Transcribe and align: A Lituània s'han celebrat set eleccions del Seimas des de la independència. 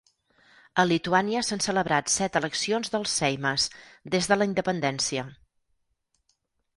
A 0.83 0.83
Lituània 0.91 1.41
s'han 1.49 1.59
celebrat 1.65 2.09
set 2.13 2.39
eleccions 2.41 2.93
del 2.95 3.05
Seimas 3.11 3.65
des 4.15 4.31
de 4.33 4.39
la 4.39 4.49
independència. 4.53 5.27